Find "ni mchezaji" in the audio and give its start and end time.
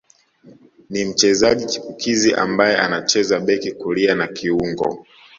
0.89-1.65